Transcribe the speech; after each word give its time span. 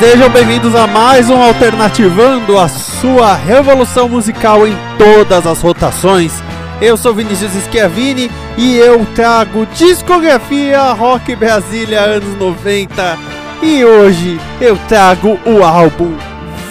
Sejam 0.00 0.30
bem-vindos 0.30 0.74
a 0.74 0.86
mais 0.86 1.28
um 1.28 1.42
Alternativando, 1.42 2.58
a 2.58 2.68
sua 2.68 3.34
revolução 3.34 4.08
musical 4.08 4.66
em 4.66 4.74
todas 4.96 5.46
as 5.46 5.60
rotações. 5.60 6.32
Eu 6.80 6.96
sou 6.96 7.12
Vinicius 7.12 7.52
Schiavini 7.52 8.30
e 8.56 8.76
eu 8.78 9.04
trago 9.14 9.66
discografia 9.66 10.94
Rock 10.94 11.36
Brasília 11.36 12.00
anos 12.00 12.34
90. 12.38 13.18
E 13.62 13.84
hoje 13.84 14.40
eu 14.58 14.78
trago 14.88 15.38
o 15.44 15.62
álbum 15.62 16.16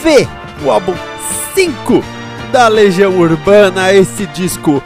V, 0.01 0.27
o 0.65 0.71
álbum 0.71 0.95
5 1.53 2.03
da 2.51 2.67
Legião 2.67 3.15
Urbana, 3.15 3.93
esse 3.93 4.25
disco 4.25 4.81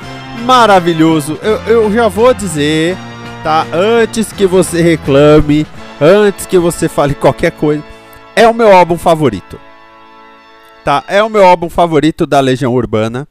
maravilhoso. 0.45 1.39
Eu, 1.41 1.61
eu 1.65 1.93
já 1.93 2.09
vou 2.09 2.33
dizer, 2.33 2.97
tá? 3.41 3.65
Antes 3.71 4.33
que 4.33 4.45
você 4.45 4.81
reclame, 4.81 5.65
antes 6.01 6.45
que 6.45 6.57
você 6.57 6.89
fale 6.89 7.15
qualquer 7.15 7.51
coisa, 7.51 7.92
é 8.35 8.47
o 8.47 8.53
meu 8.53 8.71
álbum 8.71 8.97
favorito. 8.97 9.59
Tá? 10.83 11.03
É 11.07 11.23
o 11.23 11.29
meu 11.29 11.45
álbum 11.45 11.69
favorito 11.69 12.25
da 12.25 12.39
Legião 12.39 12.73
Urbana. 12.73 13.27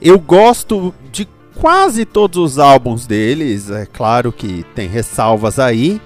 Eu 0.00 0.18
gosto 0.18 0.94
de 1.10 1.28
quase 1.54 2.04
todos 2.04 2.38
os 2.38 2.58
álbuns 2.58 3.06
deles, 3.06 3.70
é 3.70 3.86
claro 3.86 4.32
que 4.32 4.64
tem 4.74 4.88
ressalvas 4.88 5.58
aí. 5.58 6.00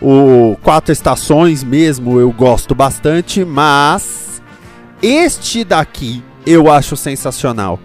O 0.00 0.56
Quatro 0.62 0.92
Estações 0.92 1.62
mesmo 1.62 2.18
eu 2.18 2.32
gosto 2.32 2.74
bastante, 2.74 3.44
mas 3.44 4.42
este 5.02 5.62
daqui 5.62 6.24
eu 6.46 6.70
acho 6.70 6.96
sensacional. 6.96 7.78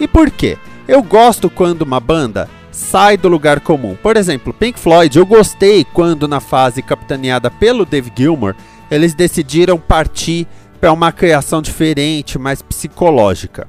E 0.00 0.08
por 0.08 0.30
quê? 0.30 0.56
Eu 0.86 1.02
gosto 1.02 1.50
quando 1.50 1.82
uma 1.82 2.00
banda 2.00 2.48
sai 2.70 3.16
do 3.16 3.28
lugar 3.28 3.60
comum. 3.60 3.96
Por 4.02 4.16
exemplo, 4.16 4.52
Pink 4.52 4.78
Floyd, 4.78 5.18
eu 5.18 5.26
gostei 5.26 5.84
quando 5.84 6.28
na 6.28 6.40
fase 6.40 6.82
capitaneada 6.82 7.50
pelo 7.50 7.84
Dave 7.84 8.12
Gilmour, 8.16 8.54
eles 8.90 9.14
decidiram 9.14 9.78
partir 9.78 10.46
para 10.80 10.92
uma 10.92 11.12
criação 11.12 11.60
diferente, 11.60 12.38
mais 12.38 12.62
psicológica. 12.62 13.68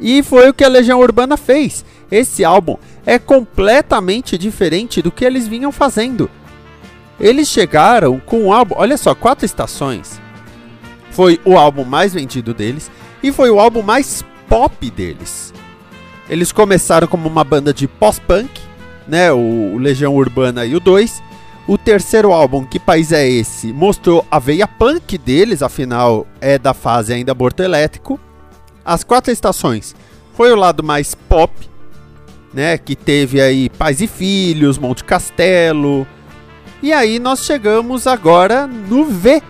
E 0.00 0.22
foi 0.22 0.48
o 0.48 0.54
que 0.54 0.64
a 0.64 0.68
Legião 0.68 1.00
Urbana 1.00 1.36
fez. 1.36 1.84
Esse 2.10 2.44
álbum 2.44 2.76
é 3.04 3.18
completamente 3.18 4.36
diferente 4.36 5.00
do 5.00 5.10
que 5.10 5.24
eles 5.24 5.48
vinham 5.48 5.72
fazendo. 5.72 6.30
Eles 7.18 7.48
chegaram 7.48 8.20
com 8.20 8.44
um 8.44 8.52
álbum, 8.52 8.74
olha 8.76 8.96
só, 8.96 9.14
quatro 9.14 9.46
estações. 9.46 10.20
Foi 11.10 11.40
o 11.44 11.56
álbum 11.56 11.84
mais 11.84 12.12
vendido 12.12 12.52
deles 12.52 12.90
e 13.22 13.32
foi 13.32 13.50
o 13.50 13.58
álbum 13.58 13.82
mais 13.82 14.22
pop 14.48 14.90
deles. 14.90 15.52
Eles 16.28 16.52
começaram 16.52 17.06
como 17.06 17.28
uma 17.28 17.44
banda 17.44 17.72
de 17.72 17.86
pós-punk, 17.86 18.60
né, 19.06 19.32
o 19.32 19.76
Legião 19.78 20.14
Urbana 20.14 20.64
e 20.64 20.74
o 20.74 20.80
2. 20.80 21.22
O 21.68 21.76
terceiro 21.76 22.32
álbum, 22.32 22.64
Que 22.64 22.78
País 22.78 23.10
é 23.12 23.28
Esse? 23.28 23.72
mostrou 23.72 24.24
a 24.30 24.38
veia 24.38 24.68
punk 24.68 25.18
deles, 25.18 25.62
afinal 25.62 26.26
é 26.40 26.58
da 26.58 26.72
fase 26.72 27.12
ainda 27.12 27.32
aborto 27.32 27.62
elétrico. 27.62 28.20
As 28.84 29.02
quatro 29.02 29.32
estações 29.32 29.94
foi 30.34 30.52
o 30.52 30.56
lado 30.56 30.82
mais 30.82 31.14
pop, 31.14 31.52
né, 32.52 32.78
que 32.78 32.94
teve 32.94 33.40
aí 33.40 33.68
Pais 33.68 34.00
e 34.00 34.06
Filhos, 34.06 34.78
Monte 34.78 35.02
Castelo, 35.02 36.06
e 36.82 36.92
aí 36.92 37.18
nós 37.18 37.44
chegamos 37.44 38.06
agora 38.06 38.66
no 38.66 39.04
V, 39.04 39.42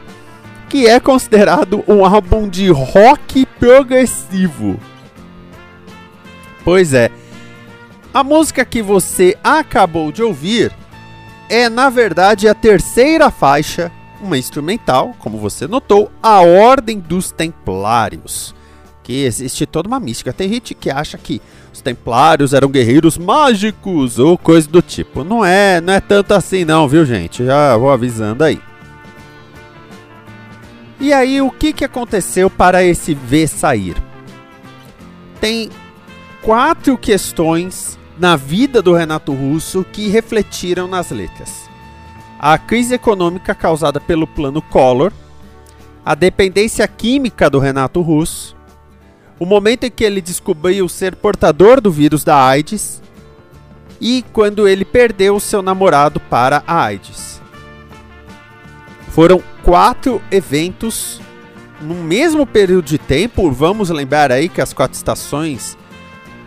que 0.68 0.86
é 0.86 0.98
considerado 1.00 1.84
um 1.86 2.04
álbum 2.04 2.48
de 2.48 2.70
rock 2.70 3.44
progressivo. 3.58 4.78
Pois 6.66 6.92
é. 6.92 7.12
A 8.12 8.24
música 8.24 8.64
que 8.64 8.82
você 8.82 9.38
acabou 9.44 10.10
de 10.10 10.20
ouvir 10.20 10.72
é, 11.48 11.68
na 11.68 11.88
verdade, 11.88 12.48
a 12.48 12.54
terceira 12.54 13.30
faixa, 13.30 13.92
uma 14.20 14.36
instrumental, 14.36 15.14
como 15.20 15.38
você 15.38 15.68
notou, 15.68 16.10
A 16.20 16.40
Ordem 16.40 16.98
dos 16.98 17.30
Templários. 17.30 18.52
Que 19.04 19.24
existe 19.24 19.64
toda 19.64 19.86
uma 19.86 20.00
mística. 20.00 20.32
Tem 20.32 20.48
gente 20.48 20.74
que 20.74 20.90
acha 20.90 21.16
que 21.16 21.40
os 21.72 21.80
templários 21.80 22.52
eram 22.52 22.68
guerreiros 22.68 23.16
mágicos 23.16 24.18
ou 24.18 24.36
coisa 24.36 24.68
do 24.68 24.82
tipo. 24.82 25.22
Não 25.22 25.44
é, 25.44 25.80
não 25.80 25.92
é 25.92 26.00
tanto 26.00 26.34
assim 26.34 26.64
não, 26.64 26.88
viu, 26.88 27.06
gente? 27.06 27.44
Já 27.44 27.76
vou 27.76 27.92
avisando 27.92 28.42
aí. 28.42 28.60
E 30.98 31.12
aí, 31.12 31.40
o 31.40 31.52
que, 31.52 31.72
que 31.72 31.84
aconteceu 31.84 32.50
para 32.50 32.82
esse 32.82 33.14
V 33.14 33.46
sair? 33.46 33.96
Tem 35.40 35.70
quatro 36.46 36.96
questões 36.96 37.98
na 38.16 38.36
vida 38.36 38.80
do 38.80 38.94
Renato 38.94 39.32
Russo 39.32 39.84
que 39.92 40.06
refletiram 40.06 40.86
nas 40.86 41.10
letras. 41.10 41.68
A 42.38 42.56
crise 42.56 42.94
econômica 42.94 43.52
causada 43.52 44.00
pelo 44.00 44.28
plano 44.28 44.62
Collor, 44.62 45.12
a 46.04 46.14
dependência 46.14 46.86
química 46.86 47.50
do 47.50 47.58
Renato 47.58 48.00
Russo, 48.00 48.54
o 49.40 49.44
momento 49.44 49.86
em 49.86 49.90
que 49.90 50.04
ele 50.04 50.20
descobriu 50.20 50.88
ser 50.88 51.16
portador 51.16 51.80
do 51.80 51.90
vírus 51.90 52.22
da 52.22 52.40
AIDS 52.40 53.02
e 54.00 54.24
quando 54.32 54.68
ele 54.68 54.84
perdeu 54.84 55.40
seu 55.40 55.62
namorado 55.62 56.20
para 56.20 56.62
a 56.64 56.80
AIDS. 56.84 57.42
Foram 59.08 59.42
quatro 59.64 60.22
eventos 60.30 61.20
no 61.80 61.94
mesmo 61.96 62.46
período 62.46 62.84
de 62.84 62.98
tempo. 62.98 63.50
Vamos 63.50 63.90
lembrar 63.90 64.30
aí 64.30 64.48
que 64.48 64.60
as 64.60 64.72
quatro 64.72 64.96
estações 64.96 65.76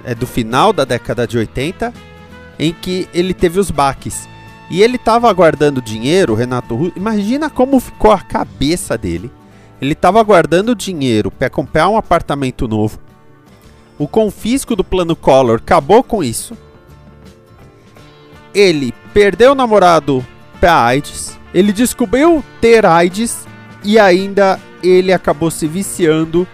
é 0.04 0.16
do 0.16 0.28
final 0.28 0.72
da 0.72 0.86
década 0.86 1.28
de 1.28 1.38
80, 1.38 1.94
em 2.58 2.74
que 2.74 3.08
ele 3.14 3.34
teve 3.34 3.60
os 3.60 3.72
baques. 3.72 4.28
E 4.70 4.82
ele 4.82 4.98
estava 4.98 5.30
aguardando 5.30 5.82
dinheiro, 5.82 6.36
Renato 6.36 6.76
Russo. 6.76 6.94
Imagina 6.96 7.50
como 7.50 7.80
ficou 7.80 8.12
a 8.12 8.20
cabeça 8.20 8.98
dele 8.98 9.32
ele 9.82 9.94
estava 9.94 10.22
guardando 10.24 10.76
dinheiro 10.76 11.32
para 11.32 11.50
comprar 11.50 11.88
um 11.88 11.98
apartamento 11.98 12.68
novo. 12.68 13.00
O 13.98 14.08
confisco 14.08 14.76
do 14.76 14.84
plano 14.84 15.16
Collor 15.16 15.58
acabou 15.58 16.04
com 16.04 16.24
isso. 16.24 16.58
Ele 18.54 18.94
perdeu 19.14 19.52
o 19.52 19.56
namorado 19.56 20.26
para 20.60 20.84
AIDS. 20.84 21.38
Ele 21.54 21.72
descobriu 21.72 22.44
ter 22.60 22.86
AIDS 22.86 23.48
e 23.84 23.98
ainda 23.98 24.60
ele 24.84 25.14
acabou 25.14 25.50
se 25.50 25.68
viciando 25.68 26.48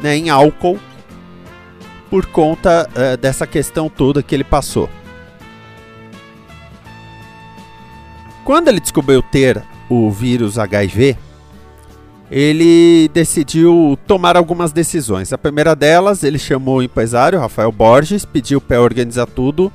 né, 0.00 0.16
em 0.16 0.30
álcool 0.30 0.78
por 2.10 2.26
conta 2.26 2.88
uh, 2.90 3.16
dessa 3.16 3.46
questão 3.46 3.88
toda 3.88 4.22
que 4.22 4.34
ele 4.34 4.44
passou. 4.44 4.90
Quando 8.44 8.68
ele 8.68 8.80
descobriu 8.80 9.22
ter 9.22 9.62
o 9.88 10.10
vírus 10.10 10.58
HIV, 10.58 11.16
ele 12.30 13.08
decidiu 13.12 13.98
tomar 14.06 14.36
algumas 14.36 14.72
decisões. 14.72 15.32
A 15.32 15.38
primeira 15.38 15.74
delas, 15.74 16.24
ele 16.24 16.38
chamou 16.38 16.78
o 16.78 16.82
empresário 16.82 17.38
Rafael 17.38 17.70
Borges, 17.72 18.24
pediu 18.24 18.60
para 18.60 18.80
organizar 18.80 19.26
tudo. 19.26 19.72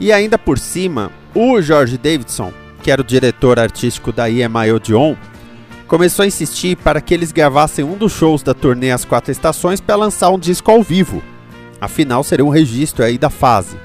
E 0.00 0.12
ainda 0.12 0.38
por 0.38 0.58
cima, 0.58 1.10
o 1.34 1.60
George 1.60 1.98
Davidson, 1.98 2.52
que 2.82 2.90
era 2.90 3.00
o 3.00 3.04
diretor 3.04 3.58
artístico 3.58 4.12
da 4.12 4.30
EMI 4.30 4.72
Odeon, 4.72 5.14
começou 5.88 6.22
a 6.22 6.26
insistir 6.26 6.76
para 6.76 7.00
que 7.00 7.14
eles 7.14 7.32
gravassem 7.32 7.84
um 7.84 7.96
dos 7.96 8.12
shows 8.12 8.42
da 8.42 8.52
turnê 8.52 8.90
As 8.90 9.06
Quatro 9.06 9.32
Estações 9.32 9.80
para 9.80 9.96
lançar 9.96 10.28
um 10.30 10.38
disco 10.38 10.70
ao 10.70 10.82
vivo. 10.82 11.22
Afinal, 11.80 12.22
seria 12.22 12.44
um 12.44 12.50
registro 12.50 13.04
aí 13.04 13.16
da 13.16 13.30
fase. 13.30 13.78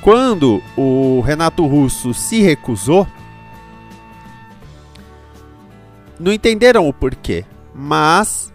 Quando 0.00 0.62
o 0.76 1.20
Renato 1.20 1.66
Russo 1.66 2.14
se 2.14 2.40
recusou, 2.40 3.06
não 6.18 6.32
entenderam 6.32 6.88
o 6.88 6.92
porquê, 6.92 7.44
mas 7.74 8.52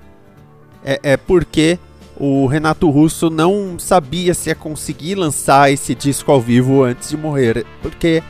é, 0.84 1.00
é 1.04 1.18
porque 1.18 1.78
o 2.20 2.48
Renato 2.48 2.90
Russo 2.90 3.30
não 3.30 3.78
sabia 3.78 4.34
se 4.34 4.50
ia 4.50 4.56
conseguir 4.56 5.16
lançar 5.16 5.72
esse 5.72 5.94
disco 5.94 6.32
ao 6.32 6.42
vivo 6.42 6.84
antes 6.84 7.10
de 7.10 7.18
morrer, 7.18 7.66
porque 7.82 8.24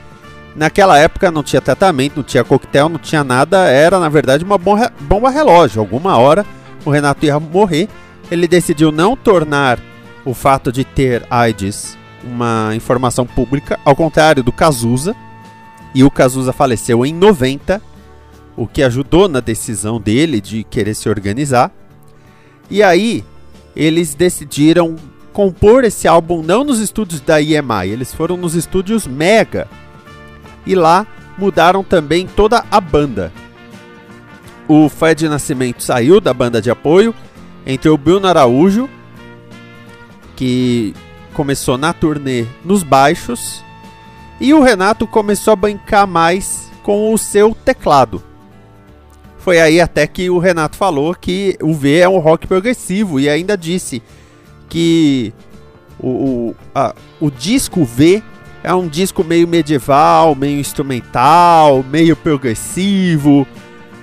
naquela 0.57 0.97
época 0.97 1.31
não 1.31 1.43
tinha 1.43 1.61
tratamento, 1.61 2.17
não 2.17 2.23
tinha 2.23 2.43
coquetel, 2.43 2.89
não 2.89 2.97
tinha 2.97 3.23
nada, 3.23 3.67
era 3.67 3.99
na 3.99 4.09
verdade 4.09 4.43
uma 4.43 4.57
bomba 4.57 5.29
relógio. 5.29 5.79
Alguma 5.79 6.17
hora 6.17 6.45
o 6.83 6.89
Renato 6.89 7.25
ia 7.25 7.39
morrer. 7.39 7.87
Ele 8.29 8.47
decidiu 8.47 8.91
não 8.91 9.15
tornar 9.15 9.79
o 10.25 10.33
fato 10.33 10.71
de 10.71 10.83
ter 10.83 11.25
AIDS 11.29 11.97
uma 12.23 12.71
informação 12.75 13.25
pública, 13.25 13.79
ao 13.85 13.95
contrário 13.95 14.43
do 14.43 14.51
Cazuza. 14.51 15.15
E 15.95 16.03
o 16.03 16.11
Cazuza 16.11 16.51
faleceu 16.51 17.05
em 17.05 17.13
90 17.13 17.81
o 18.57 18.67
que 18.67 18.83
ajudou 18.83 19.29
na 19.29 19.39
decisão 19.39 20.01
dele 20.01 20.41
de 20.41 20.63
querer 20.63 20.95
se 20.95 21.07
organizar. 21.07 21.71
E 22.69 22.83
aí, 22.83 23.23
eles 23.75 24.15
decidiram 24.15 24.95
compor 25.31 25.83
esse 25.83 26.07
álbum 26.07 26.41
não 26.41 26.63
nos 26.63 26.79
estúdios 26.79 27.21
da 27.21 27.39
EMI, 27.39 27.89
eles 27.89 28.11
foram 28.11 28.35
nos 28.35 28.55
estúdios 28.55 29.05
Mega. 29.05 29.67
E 30.67 30.75
lá 30.75 31.07
mudaram 31.37 31.83
também 31.83 32.27
toda 32.27 32.63
a 32.69 32.81
banda. 32.81 33.31
O 34.67 34.89
Fred 34.89 35.29
Nascimento 35.29 35.81
saiu 35.81 36.19
da 36.19 36.33
banda 36.33 36.61
de 36.61 36.69
apoio, 36.69 37.15
entre 37.65 37.89
o 37.89 37.97
Bruno 37.97 38.27
Araújo, 38.27 38.89
que 40.35 40.93
começou 41.33 41.77
na 41.77 41.93
turnê 41.93 42.45
nos 42.65 42.83
baixos, 42.83 43.63
e 44.41 44.53
o 44.53 44.61
Renato 44.61 45.07
começou 45.07 45.53
a 45.53 45.55
bancar 45.55 46.05
mais 46.05 46.69
com 46.83 47.13
o 47.13 47.17
seu 47.17 47.55
teclado. 47.55 48.21
Foi 49.37 49.61
aí 49.61 49.79
até 49.79 50.05
que 50.05 50.29
o 50.29 50.39
Renato 50.39 50.75
falou 50.75 51.15
que 51.15 51.57
o 51.61 51.73
V 51.73 51.99
é 51.99 52.09
um 52.09 52.19
rock 52.19 52.45
progressivo 52.45 53.19
e 53.19 53.29
ainda 53.29 53.57
disse 53.57 54.03
que 54.67 55.33
o, 55.97 56.09
o, 56.09 56.55
a, 56.75 56.93
o 57.21 57.31
disco 57.31 57.85
V 57.85 58.21
é 58.67 58.73
um 58.73 58.85
disco 58.85 59.23
meio 59.23 59.47
medieval, 59.47 60.35
meio 60.35 60.59
instrumental, 60.59 61.85
meio 61.89 62.17
progressivo, 62.17 63.47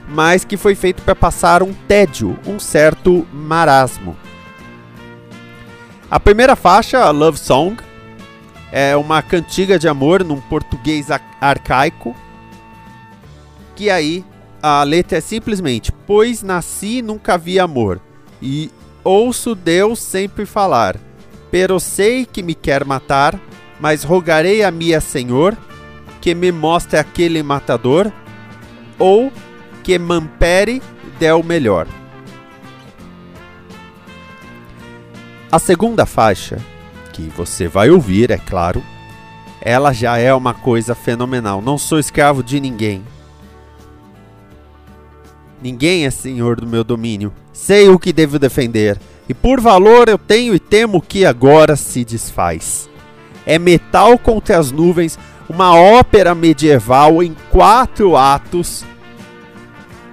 mas 0.09 0.43
que 0.43 0.57
foi 0.57 0.75
feito 0.75 1.03
para 1.03 1.15
passar 1.15 1.63
um 1.63 1.75
tédio, 1.87 2.39
um 2.47 2.59
certo 2.59 3.27
marasmo. 3.31 4.17
A 6.11 6.19
primeira 6.19 6.57
faixa, 6.57 7.11
Love 7.11 7.39
Song, 7.39 7.77
é 8.73 8.97
uma 8.97 9.21
cantiga 9.21 9.79
de 9.79 9.87
amor 9.87 10.25
num 10.25 10.41
português 10.41 11.09
arcaico, 11.43 12.17
que 13.77 13.91
aí 13.91 14.25
a 14.63 14.83
letra 14.83 15.19
é 15.19 15.21
simplesmente: 15.21 15.93
Pois 16.07 16.43
nasci 16.43 17.03
nunca 17.03 17.37
vi 17.37 17.59
amor, 17.61 18.01
e 18.41 18.71
ouço 19.05 19.55
Deus 19.55 19.99
sempre 19.99 20.47
falar, 20.47 20.97
pero 21.51 21.79
sei 21.79 22.25
que 22.25 22.43
me 22.43 22.55
quer 22.55 22.83
matar, 22.83 23.39
mas 23.81 24.05
rogarei 24.05 24.63
a 24.63 24.71
minha 24.71 25.01
Senhor 25.01 25.57
que 26.21 26.35
me 26.35 26.51
mostre 26.51 26.99
aquele 26.99 27.43
matador, 27.43 28.11
ou 28.99 29.31
que 29.83 29.99
mampere 29.99 30.81
del 31.19 31.43
melhor. 31.43 31.87
A 35.53 35.59
segunda 35.59 36.07
faixa, 36.07 36.59
que 37.13 37.31
você 37.37 37.69
vai 37.69 37.91
ouvir, 37.91 38.31
é 38.31 38.39
claro, 38.39 38.83
ela 39.61 39.93
já 39.93 40.17
é 40.17 40.33
uma 40.33 40.55
coisa 40.55 40.95
fenomenal. 40.95 41.61
Não 41.61 41.77
sou 41.77 41.99
escravo 41.99 42.43
de 42.43 42.59
ninguém. 42.59 43.05
Ninguém 45.63 46.07
é 46.07 46.11
senhor 46.11 46.61
do 46.61 46.67
meu 46.67 46.83
domínio. 46.83 47.33
Sei 47.53 47.89
o 47.89 47.99
que 47.99 48.13
devo 48.13 48.39
defender, 48.39 48.99
e 49.29 49.35
por 49.35 49.61
valor 49.61 50.09
eu 50.09 50.19
tenho 50.19 50.55
e 50.55 50.59
temo 50.59 51.01
que 51.01 51.25
agora 51.25 51.77
se 51.77 52.05
desfaz. 52.05 52.89
É 53.47 53.59
metal 53.59 54.19
contra 54.19 54.59
as 54.59 54.71
nuvens, 54.71 55.19
uma 55.49 55.75
ópera 55.75 56.35
medieval 56.35 57.23
em 57.23 57.37
quatro 57.51 58.17
atos 58.17 58.85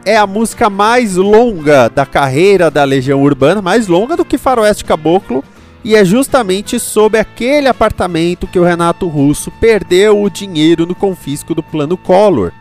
é 0.05 0.17
a 0.17 0.25
música 0.25 0.69
mais 0.69 1.15
longa 1.15 1.89
da 1.89 2.05
carreira 2.05 2.71
da 2.71 2.83
Legião 2.83 3.21
Urbana, 3.21 3.61
mais 3.61 3.88
longa 3.88 4.17
do 4.17 4.25
que 4.25 4.38
Faroeste 4.38 4.83
Caboclo, 4.83 5.43
e 5.83 5.95
é 5.95 6.03
justamente 6.03 6.79
sobre 6.79 7.19
aquele 7.19 7.67
apartamento 7.67 8.47
que 8.47 8.59
o 8.59 8.63
Renato 8.63 9.07
Russo 9.07 9.51
perdeu 9.59 10.21
o 10.21 10.29
dinheiro 10.29 10.85
no 10.85 10.95
confisco 10.95 11.53
do 11.53 11.63
plano 11.63 11.97
Collor. 11.97 12.51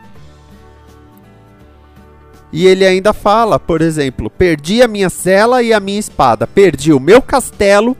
E 2.52 2.66
ele 2.66 2.84
ainda 2.84 3.12
fala, 3.12 3.58
por 3.58 3.80
exemplo, 3.80 4.28
perdi 4.28 4.82
a 4.82 4.88
minha 4.88 5.08
cela 5.08 5.62
e 5.62 5.72
a 5.72 5.78
minha 5.78 6.00
espada, 6.00 6.46
perdi 6.46 6.92
o 6.92 7.00
meu 7.00 7.22
castelo 7.22 7.96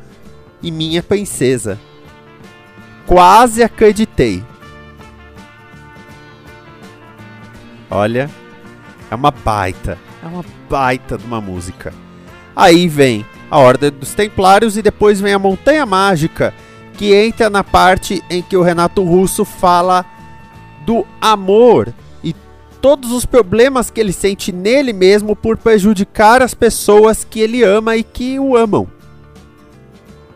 e 0.62 0.70
minha 0.70 1.02
princesa. 1.02 1.78
Quase 3.06 3.62
acreditei. 3.62 4.44
Olha, 7.90 8.30
é 9.10 9.14
uma 9.14 9.32
baita, 9.32 9.98
é 10.22 10.26
uma 10.26 10.44
baita 10.68 11.18
de 11.18 11.24
uma 11.24 11.40
música. 11.40 11.92
Aí 12.54 12.86
vem 12.86 13.26
a 13.50 13.58
Ordem 13.58 13.90
dos 13.90 14.14
Templários 14.14 14.76
e 14.76 14.82
depois 14.82 15.20
vem 15.20 15.32
a 15.32 15.38
Montanha 15.38 15.84
Mágica, 15.84 16.54
que 16.94 17.12
entra 17.12 17.50
na 17.50 17.64
parte 17.64 18.22
em 18.30 18.42
que 18.42 18.56
o 18.56 18.62
Renato 18.62 19.02
Russo 19.02 19.44
fala 19.44 20.04
do 20.86 21.04
amor 21.20 21.92
e 22.22 22.34
todos 22.80 23.10
os 23.10 23.26
problemas 23.26 23.90
que 23.90 24.00
ele 24.00 24.12
sente 24.12 24.52
nele 24.52 24.92
mesmo 24.92 25.34
por 25.34 25.56
prejudicar 25.56 26.42
as 26.42 26.54
pessoas 26.54 27.24
que 27.24 27.40
ele 27.40 27.64
ama 27.64 27.96
e 27.96 28.04
que 28.04 28.38
o 28.38 28.56
amam. 28.56 28.86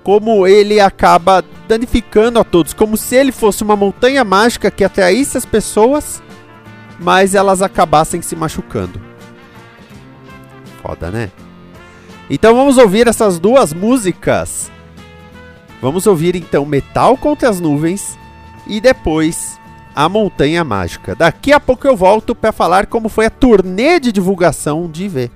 Como 0.02 0.46
ele 0.46 0.80
acaba 0.80 1.44
danificando 1.66 2.38
a 2.38 2.44
todos, 2.44 2.72
como 2.72 2.96
se 2.96 3.16
ele 3.16 3.32
fosse 3.32 3.62
uma 3.62 3.76
montanha 3.76 4.24
mágica 4.24 4.70
que 4.70 4.84
atraísse 4.84 5.36
as 5.36 5.44
pessoas 5.44 6.22
mas 6.98 7.34
elas 7.34 7.62
acabassem 7.62 8.22
se 8.22 8.36
machucando. 8.36 9.00
Foda, 10.82 11.10
né? 11.10 11.30
Então 12.28 12.54
vamos 12.54 12.78
ouvir 12.78 13.06
essas 13.06 13.38
duas 13.38 13.72
músicas. 13.72 14.70
Vamos 15.80 16.06
ouvir 16.06 16.36
então 16.36 16.64
Metal 16.64 17.16
contra 17.16 17.48
as 17.48 17.60
Nuvens 17.60 18.18
e 18.66 18.80
depois 18.80 19.58
A 19.94 20.08
Montanha 20.08 20.64
Mágica. 20.64 21.14
Daqui 21.14 21.52
a 21.52 21.60
pouco 21.60 21.86
eu 21.86 21.96
volto 21.96 22.34
para 22.34 22.52
falar 22.52 22.86
como 22.86 23.08
foi 23.08 23.26
a 23.26 23.30
turnê 23.30 24.00
de 24.00 24.10
divulgação 24.10 24.90
de 24.90 25.08
V. 25.08 25.30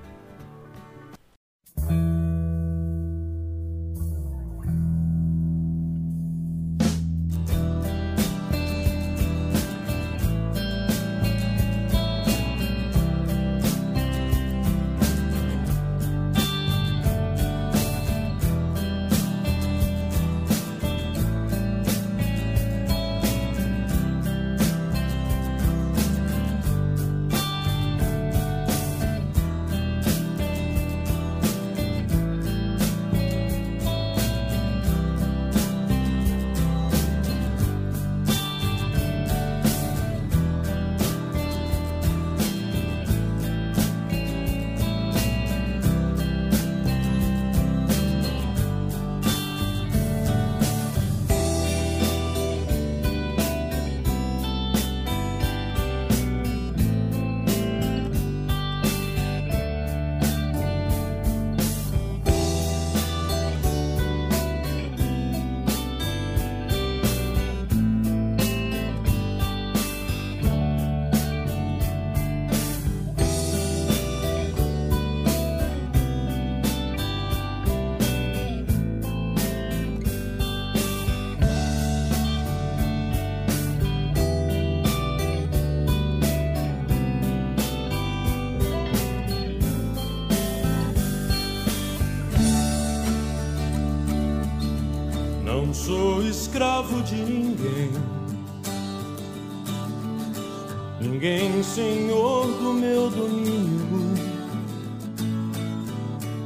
escravo 96.49 97.03
de 97.03 97.17
ninguém. 97.17 97.91
Ninguém 100.99 101.63
senhor 101.63 102.47
do 102.47 102.73
meu 102.73 103.11
domínio. 103.11 104.15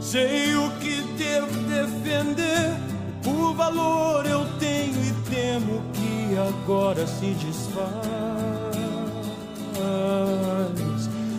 Sei 0.00 0.56
o 0.56 0.70
que 0.80 1.02
devo 1.16 1.60
defender, 1.68 2.76
por 3.22 3.54
valor 3.54 4.26
eu 4.26 4.44
tenho 4.58 5.00
e 5.04 5.12
temo 5.30 5.82
que 5.92 6.36
agora 6.36 7.06
se 7.06 7.26
desfaz. 7.34 8.42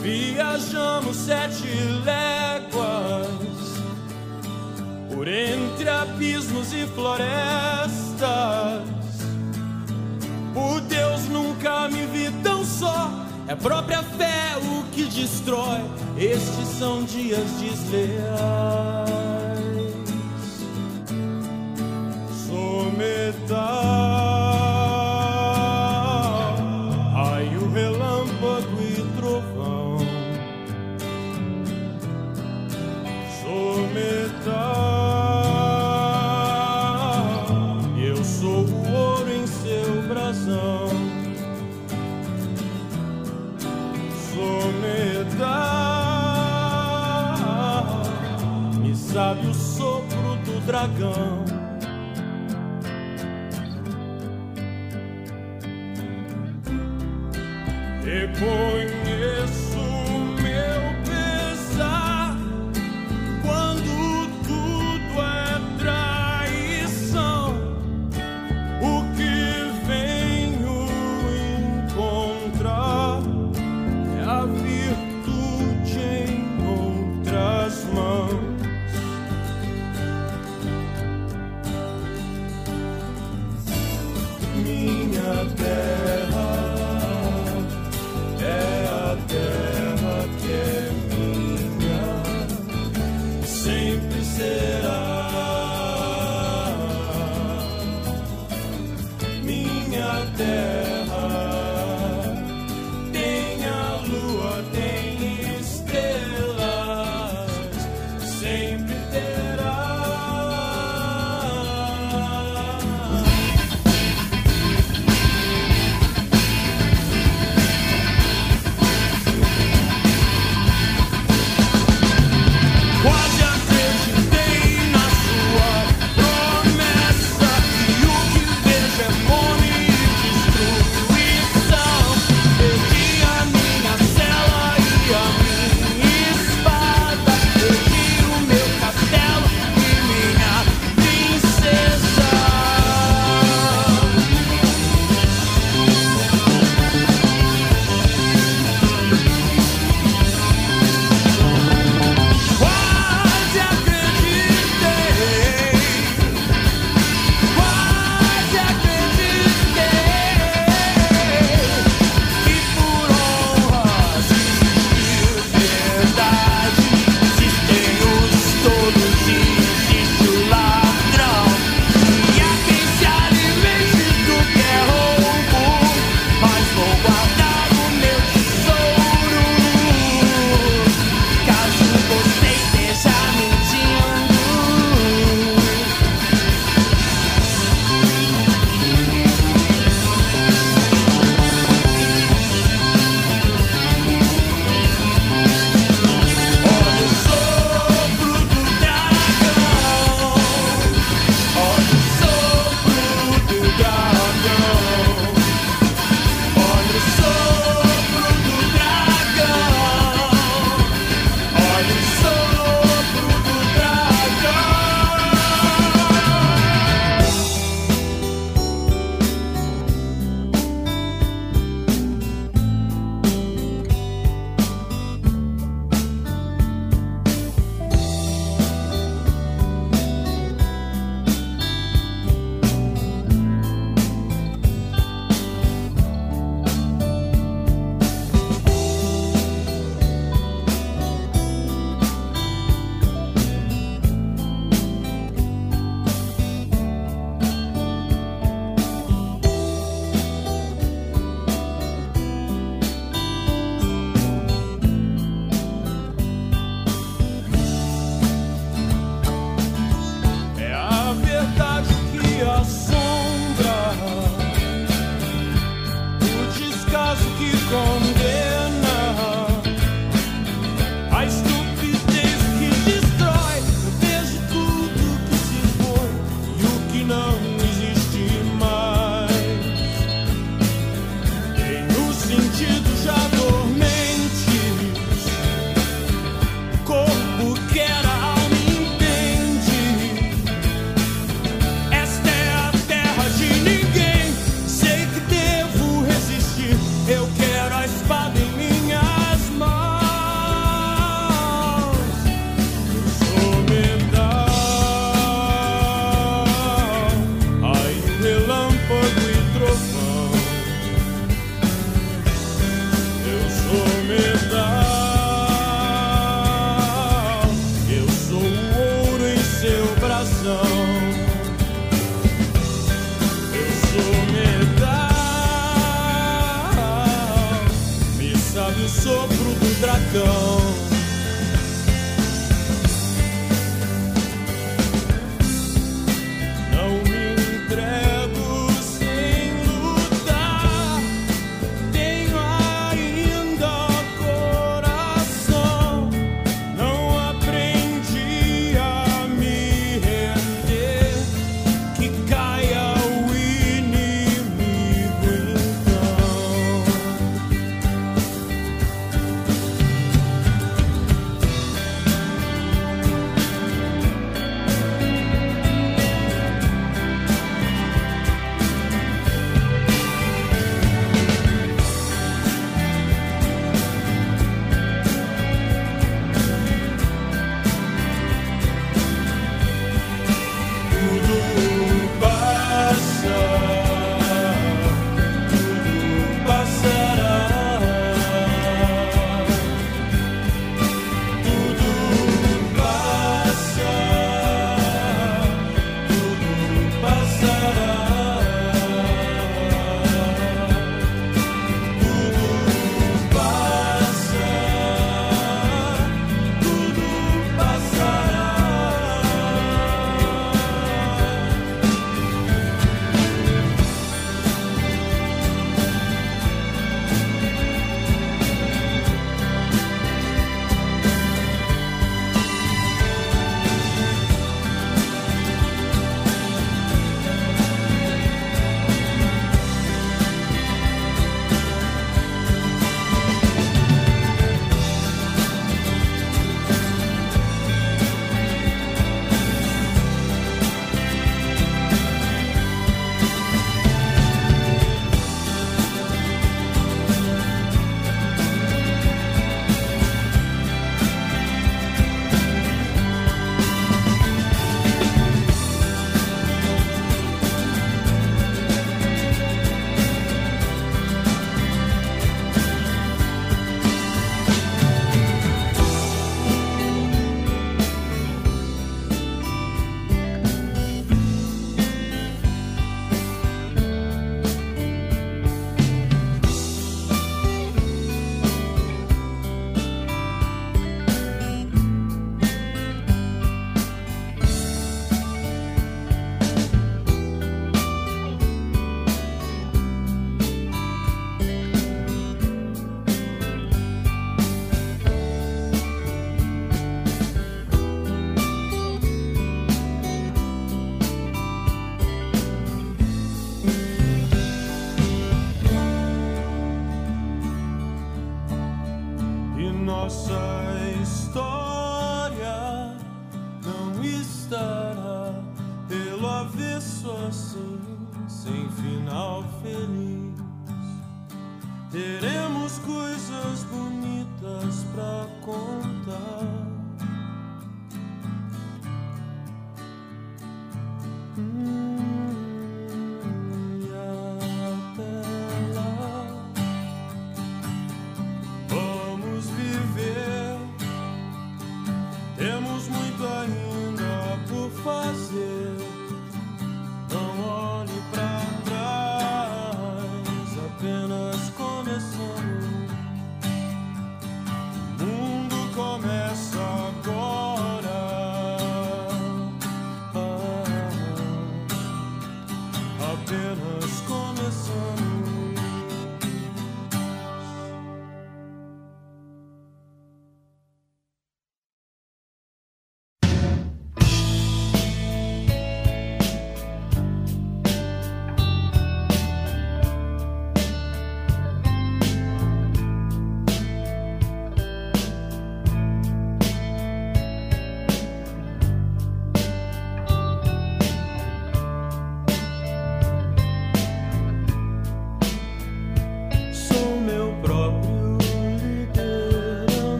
Viajamos 0.00 1.16
sete 1.16 1.66
léguas 2.04 3.26
por 5.12 5.26
entre 5.26 5.88
abismos 5.88 6.72
e 6.72 6.86
florestas. 6.86 8.03
Por 10.52 10.80
Deus 10.82 11.28
nunca 11.28 11.88
me 11.88 12.06
vi 12.06 12.30
tão 12.42 12.64
só. 12.64 13.10
É 13.46 13.54
própria 13.54 14.02
fé 14.02 14.56
o 14.62 14.84
que 14.92 15.04
destrói. 15.04 15.80
Estes 16.16 16.68
são 16.78 17.04
dias 17.04 17.50
desleais. 17.60 19.04
Sou 22.46 22.90
metal. 22.92 24.23
are 50.84 50.98
gone. 50.98 51.54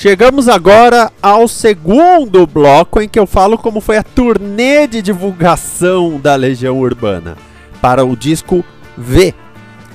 Chegamos 0.00 0.48
agora 0.48 1.12
ao 1.20 1.46
segundo 1.46 2.46
bloco 2.46 3.02
em 3.02 3.06
que 3.06 3.18
eu 3.18 3.26
falo 3.26 3.58
como 3.58 3.82
foi 3.82 3.98
a 3.98 4.02
turnê 4.02 4.86
de 4.86 5.02
divulgação 5.02 6.18
da 6.18 6.34
Legião 6.36 6.80
Urbana 6.80 7.36
para 7.82 8.02
o 8.02 8.16
disco 8.16 8.64
V. 8.96 9.34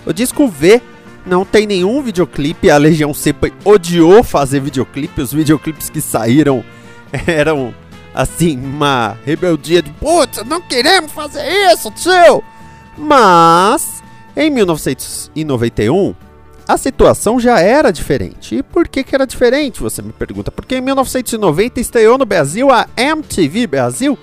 O 0.05 0.13
disco 0.13 0.47
V 0.47 0.79
não 1.25 1.43
tem 1.43 1.65
nenhum 1.65 2.03
videoclipe, 2.03 2.69
a 2.69 2.77
Legião 2.77 3.15
sempre 3.15 3.51
odiou 3.65 4.23
fazer 4.23 4.59
videoclipe, 4.59 5.23
os 5.23 5.33
videoclipes 5.33 5.89
que 5.89 5.99
saíram 5.99 6.63
eram 7.25 7.73
assim, 8.13 8.59
uma 8.59 9.17
rebeldia 9.25 9.81
de 9.81 9.89
putz, 9.89 10.43
não 10.45 10.61
queremos 10.61 11.11
fazer 11.13 11.41
isso, 11.73 11.89
tio! 11.89 12.43
Mas 12.95 14.03
em 14.37 14.51
1991 14.51 16.13
a 16.67 16.77
situação 16.77 17.39
já 17.39 17.59
era 17.59 17.91
diferente. 17.91 18.55
E 18.55 18.63
por 18.63 18.87
que, 18.87 19.03
que 19.03 19.13
era 19.13 19.27
diferente? 19.27 19.81
Você 19.81 20.01
me 20.01 20.11
pergunta. 20.11 20.51
Porque 20.51 20.75
em 20.75 20.81
1990 20.81 21.79
estreou 21.79 22.17
no 22.17 22.25
Brasil 22.25 22.71
a 22.71 22.87
MTV 22.97 23.67
Brasil, 23.67 24.17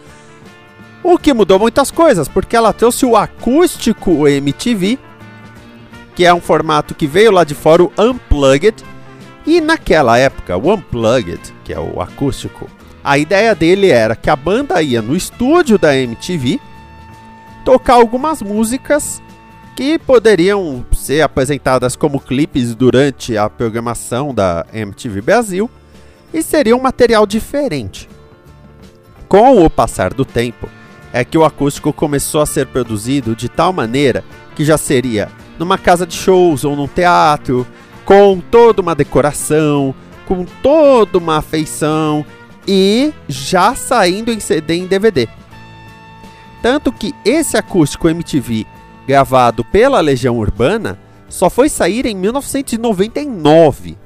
o 1.02 1.18
que 1.18 1.33
mudou 1.33 1.59
muitas 1.59 1.90
coisas, 1.90 2.28
porque 2.28 2.57
ela 2.57 2.72
trouxe 2.72 3.05
o 3.05 3.16
acústico 3.16 4.26
MTV, 4.26 4.98
que 6.14 6.24
é 6.24 6.33
um 6.33 6.40
formato 6.40 6.94
que 6.94 7.07
veio 7.07 7.33
lá 7.33 7.44
de 7.44 7.55
fora, 7.55 7.83
o 7.83 7.92
Unplugged. 7.98 8.85
E 9.44 9.61
naquela 9.61 10.18
época, 10.18 10.57
o 10.57 10.72
Unplugged, 10.72 11.40
que 11.64 11.72
é 11.72 11.81
o 11.81 12.00
acústico, 12.00 12.68
a 13.02 13.18
ideia 13.18 13.55
dele 13.55 13.90
era 13.90 14.14
que 14.14 14.31
a 14.31 14.37
banda 14.37 14.81
ia 14.81 15.02
no 15.02 15.16
estúdio 15.16 15.76
da 15.76 15.96
MTV 15.96 16.61
tocar 17.64 17.94
algumas 17.94 18.42
músicas 18.42 19.20
que 19.76 19.98
poderiam 19.98 20.85
ser 20.92 21.22
apresentadas 21.22 21.96
como 21.96 22.20
clipes 22.20 22.74
durante 22.74 23.37
a 23.37 23.48
programação 23.48 24.35
da 24.35 24.66
MTV 24.72 25.20
Brasil 25.22 25.70
e 26.32 26.42
seria 26.42 26.76
um 26.76 26.80
material 26.80 27.26
diferente. 27.26 28.08
Com 29.28 29.64
o 29.64 29.70
passar 29.70 30.12
do 30.12 30.24
tempo, 30.24 30.68
é 31.12 31.24
que 31.24 31.37
o 31.38 31.44
acústico 31.44 31.92
começou 31.92 32.40
a 32.40 32.46
ser 32.46 32.66
produzido 32.66 33.37
de 33.37 33.48
tal 33.48 33.72
maneira 33.72 34.24
que 34.54 34.64
já 34.64 34.76
seria 34.78 35.30
numa 35.58 35.78
casa 35.78 36.06
de 36.06 36.14
shows 36.14 36.64
ou 36.64 36.74
num 36.74 36.88
teatro, 36.88 37.66
com 38.04 38.40
toda 38.40 38.82
uma 38.82 38.94
decoração, 38.94 39.94
com 40.26 40.44
toda 40.62 41.18
uma 41.18 41.38
afeição 41.38 42.24
e 42.66 43.12
já 43.28 43.74
saindo 43.74 44.32
em 44.32 44.40
CD 44.40 44.74
e 44.74 44.80
em 44.80 44.87
DVD. 44.87 45.28
Tanto 46.62 46.92
que 46.92 47.14
esse 47.24 47.56
acústico 47.56 48.08
MTV 48.08 48.66
gravado 49.06 49.64
pela 49.64 50.00
Legião 50.00 50.38
Urbana, 50.38 50.98
só 51.28 51.48
foi 51.48 51.68
sair 51.68 52.06
em 52.06 52.14
1999. 52.14 53.96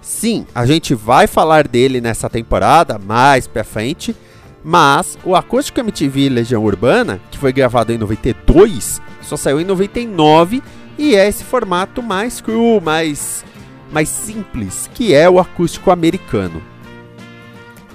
Sim, 0.00 0.46
a 0.54 0.64
gente 0.64 0.94
vai 0.94 1.26
falar 1.26 1.66
dele 1.66 2.00
nessa 2.00 2.30
temporada, 2.30 2.98
mais 2.98 3.46
pra 3.46 3.64
frente, 3.64 4.14
mas 4.62 5.18
o 5.24 5.34
Acústico 5.34 5.80
MTV 5.80 6.28
Legião 6.28 6.64
Urbana, 6.64 7.20
que 7.30 7.38
foi 7.38 7.52
gravado 7.52 7.92
em 7.92 7.98
92, 7.98 9.00
só 9.22 9.36
saiu 9.36 9.60
em 9.60 9.64
99 9.64 10.62
e 10.98 11.14
é 11.14 11.26
esse 11.26 11.44
formato 11.44 12.02
mais 12.02 12.40
cru, 12.40 12.80
mais, 12.80 13.44
mais 13.90 14.08
simples, 14.08 14.88
que 14.94 15.12
é 15.12 15.28
o 15.28 15.38
acústico 15.38 15.90
americano. 15.90 16.62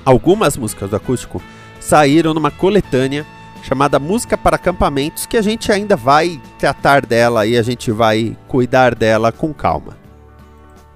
Algumas 0.04 0.58
músicas 0.58 0.90
do 0.90 0.96
acústico 0.96 1.42
saíram 1.80 2.34
numa 2.34 2.52
coletânea 2.52 3.26
chamada 3.62 4.00
Música 4.00 4.38
para 4.38 4.56
Acampamentos, 4.56 5.26
que 5.26 5.38
a 5.38 5.42
gente 5.42 5.72
ainda 5.72 5.96
vai 5.96 6.42
tratar 6.58 7.06
dela 7.06 7.46
e 7.46 7.58
a 7.58 7.62
gente 7.62 7.92
vai 7.92 8.36
cuidar 8.48 8.96
dela 8.96 9.32
com 9.32 9.54
calma. 9.54 9.98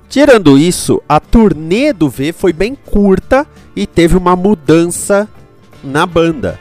Tirando 0.10 0.58
isso, 0.58 1.02
a 1.10 1.20
turnê 1.20 1.92
do 1.92 2.10
V 2.10 2.32
foi 2.32 2.54
bem 2.54 2.76
curta 2.76 3.46
e 3.76 3.86
teve 3.86 4.16
uma 4.16 4.36
mudança 4.36 5.28
na 5.84 6.06
banda. 6.06 6.60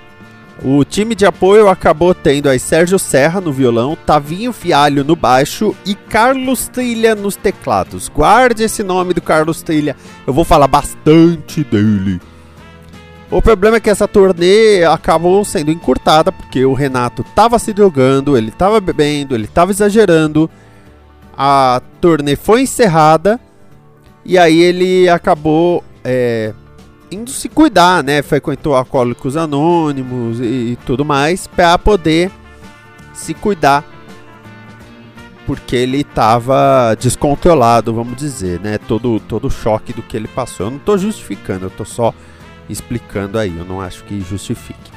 O 0.62 0.84
time 0.84 1.14
de 1.14 1.26
apoio 1.26 1.68
acabou 1.68 2.14
tendo 2.14 2.48
aí 2.48 2.58
Sérgio 2.58 2.98
Serra 2.98 3.40
no 3.40 3.52
violão, 3.52 3.96
Tavinho 4.06 4.52
Fialho 4.52 5.04
no 5.04 5.16
baixo 5.16 5.74
e 5.84 5.94
Carlos 5.94 6.68
Trilha 6.68 7.14
nos 7.14 7.36
teclados. 7.36 8.08
Guarde 8.08 8.62
esse 8.62 8.82
nome 8.82 9.12
do 9.12 9.20
Carlos 9.20 9.62
Trilha, 9.62 9.96
eu 10.26 10.32
vou 10.32 10.44
falar 10.44 10.68
bastante 10.68 11.64
dele. 11.64 12.20
O 13.34 13.42
problema 13.42 13.78
é 13.78 13.80
que 13.80 13.90
essa 13.90 14.06
turnê 14.06 14.84
acabou 14.84 15.44
sendo 15.44 15.72
encurtada 15.72 16.30
porque 16.30 16.64
o 16.64 16.72
Renato 16.72 17.24
tava 17.34 17.58
se 17.58 17.72
drogando, 17.72 18.38
ele 18.38 18.52
tava 18.52 18.80
bebendo, 18.80 19.34
ele 19.34 19.48
tava 19.48 19.72
exagerando. 19.72 20.48
A 21.36 21.82
turnê 22.00 22.36
foi 22.36 22.62
encerrada 22.62 23.40
e 24.24 24.38
aí 24.38 24.60
ele 24.60 25.08
acabou 25.08 25.82
é, 26.04 26.54
indo 27.10 27.28
se 27.28 27.48
cuidar, 27.48 28.04
né? 28.04 28.22
Frequentou 28.22 28.76
alcoólicos 28.76 29.36
anônimos 29.36 30.38
e, 30.38 30.44
e 30.44 30.78
tudo 30.86 31.04
mais 31.04 31.48
para 31.48 31.76
poder 31.76 32.30
se 33.12 33.34
cuidar 33.34 33.84
porque 35.44 35.74
ele 35.74 36.04
tava 36.04 36.96
descontrolado, 37.00 37.92
vamos 37.92 38.16
dizer, 38.16 38.60
né? 38.60 38.78
Todo 38.78 39.18
todo 39.18 39.48
o 39.48 39.50
choque 39.50 39.92
do 39.92 40.02
que 40.02 40.16
ele 40.16 40.28
passou. 40.28 40.66
Eu 40.66 40.70
não 40.70 40.78
tô 40.78 40.96
justificando, 40.96 41.66
eu 41.66 41.70
tô 41.70 41.84
só 41.84 42.14
explicando 42.68 43.38
aí, 43.38 43.56
eu 43.56 43.64
não 43.64 43.80
acho 43.80 44.04
que 44.04 44.20
justifique. 44.20 44.92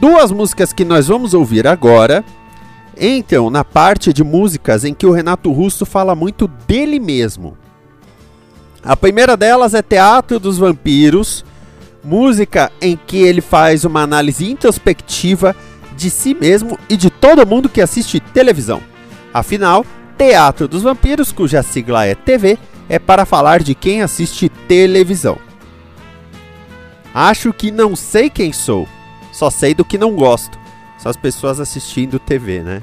Duas 0.00 0.30
músicas 0.30 0.72
que 0.72 0.84
nós 0.84 1.08
vamos 1.08 1.34
ouvir 1.34 1.66
agora 1.66 2.24
entram 3.00 3.50
na 3.50 3.64
parte 3.64 4.12
de 4.12 4.22
músicas 4.22 4.84
em 4.84 4.94
que 4.94 5.06
o 5.06 5.12
Renato 5.12 5.50
Russo 5.52 5.84
fala 5.86 6.14
muito 6.14 6.48
dele 6.66 6.98
mesmo. 6.98 7.56
A 8.82 8.96
primeira 8.96 9.36
delas 9.36 9.74
é 9.74 9.82
Teatro 9.82 10.38
dos 10.38 10.58
Vampiros, 10.58 11.44
música 12.02 12.70
em 12.80 12.98
que 13.06 13.18
ele 13.18 13.40
faz 13.40 13.84
uma 13.84 14.02
análise 14.02 14.48
introspectiva 14.48 15.54
de 15.96 16.10
si 16.10 16.32
mesmo 16.32 16.78
e 16.88 16.96
de 16.96 17.10
todo 17.10 17.46
mundo 17.46 17.68
que 17.68 17.80
assiste 17.80 18.20
televisão. 18.20 18.80
Afinal, 19.34 19.84
Teatro 20.16 20.68
dos 20.68 20.82
Vampiros, 20.82 21.32
cuja 21.32 21.62
sigla 21.62 22.06
é 22.06 22.14
TV, 22.14 22.56
é 22.88 22.98
para 22.98 23.26
falar 23.26 23.62
de 23.62 23.74
quem 23.74 24.00
assiste 24.00 24.48
televisão. 24.48 25.47
Acho 27.20 27.52
que 27.52 27.72
não 27.72 27.96
sei 27.96 28.30
quem 28.30 28.52
sou, 28.52 28.86
só 29.32 29.50
sei 29.50 29.74
do 29.74 29.84
que 29.84 29.98
não 29.98 30.14
gosto. 30.14 30.56
São 30.98 31.10
as 31.10 31.16
pessoas 31.16 31.58
assistindo 31.58 32.16
TV, 32.16 32.62
né? 32.62 32.80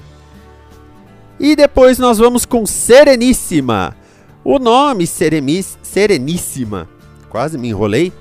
E 1.39 1.55
depois 1.55 1.97
nós 1.97 2.17
vamos 2.17 2.45
com 2.45 2.65
Sereníssima. 2.65 3.95
O 4.43 4.59
nome 4.59 5.07
Seremis, 5.07 5.79
Sereníssima, 5.81 6.85
quase 7.29 7.57
me 7.57 7.69
enrolei, 7.69 8.11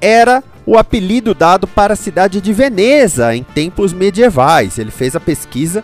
era 0.00 0.44
o 0.64 0.78
apelido 0.78 1.34
dado 1.34 1.66
para 1.66 1.94
a 1.94 1.96
cidade 1.96 2.40
de 2.40 2.52
Veneza 2.52 3.34
em 3.34 3.42
tempos 3.42 3.92
medievais. 3.92 4.78
Ele 4.78 4.92
fez 4.92 5.16
a 5.16 5.20
pesquisa. 5.20 5.82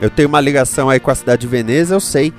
Eu 0.00 0.10
tenho 0.10 0.28
uma 0.28 0.40
ligação 0.40 0.88
aí 0.88 1.00
com 1.00 1.10
a 1.10 1.14
cidade 1.16 1.40
de 1.40 1.48
Veneza, 1.48 1.96
eu 1.96 2.00
sei. 2.00 2.32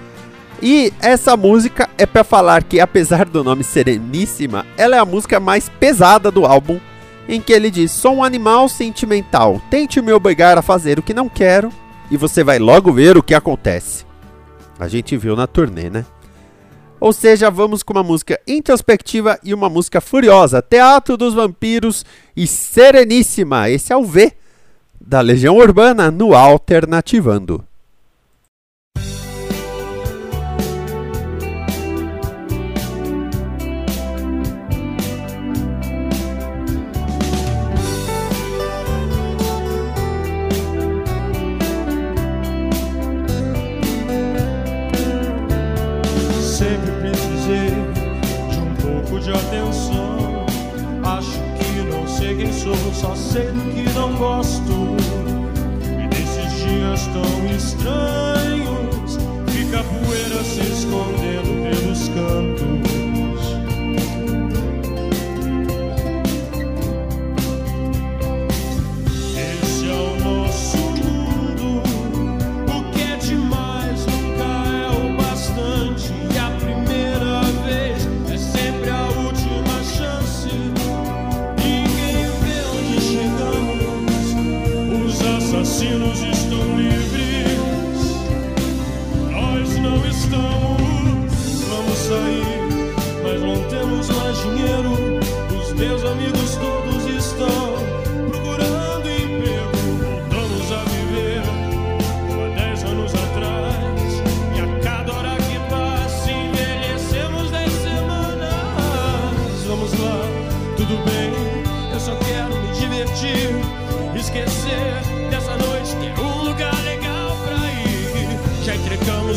E 0.62 0.94
essa 1.02 1.36
música 1.36 1.90
é 1.98 2.06
para 2.06 2.24
falar 2.24 2.64
que, 2.64 2.80
apesar 2.80 3.26
do 3.26 3.44
nome 3.44 3.64
Sereníssima, 3.64 4.66
ela 4.78 4.96
é 4.96 5.00
a 5.00 5.06
música 5.06 5.40
mais 5.40 5.70
pesada 5.70 6.32
do 6.32 6.46
álbum, 6.46 6.80
em 7.28 7.42
que 7.42 7.54
ele 7.54 7.70
diz: 7.70 7.92
Sou 7.92 8.16
um 8.16 8.24
animal 8.24 8.70
sentimental, 8.70 9.62
tente 9.70 10.02
me 10.02 10.12
obrigar 10.12 10.58
a 10.58 10.62
fazer 10.62 10.98
o 10.98 11.04
que 11.04 11.14
não 11.14 11.28
quero, 11.28 11.70
e 12.10 12.18
você 12.18 12.44
vai 12.44 12.58
logo 12.58 12.92
ver 12.92 13.18
o 13.18 13.24
que 13.24 13.34
acontece. 13.34 14.06
A 14.80 14.88
gente 14.88 15.16
viu 15.18 15.36
na 15.36 15.48
turnê, 15.48 15.90
né? 15.90 16.06
Ou 17.00 17.12
seja, 17.12 17.52
vamos 17.52 17.84
com 17.84 17.94
uma 17.94 18.04
música 18.04 18.40
introspectiva 18.48 19.38
e 19.44 19.54
uma 19.54 19.70
música 19.70 20.00
furiosa: 20.00 20.62
Teatro 20.62 21.18
dos 21.18 21.34
Vampiros 21.34 22.06
e 22.36 22.48
Sereníssima. 22.48 23.70
Esse 23.70 23.92
é 23.92 23.98
o 23.98 24.04
V 24.04 24.32
da 25.00 25.22
Legião 25.22 25.58
Urbana 25.58 26.10
no 26.10 26.34
Alternativando. 26.34 27.64
Só 52.96 53.14
sei 53.14 53.48
que 53.74 53.90
não 53.94 54.16
gosto. 54.16 54.72
E 55.84 56.08
nesses 56.08 56.66
dias 56.66 57.08
tão 57.08 57.46
estranhos, 57.56 59.18
fica 59.50 59.80
a 59.80 59.84
poeira 59.84 60.44
se 60.44 60.62
escondendo 60.62 61.25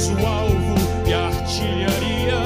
o 0.06 0.26
alvo 0.26 0.74
e 1.08 1.12
a 1.12 1.26
artilharia. 1.26 2.38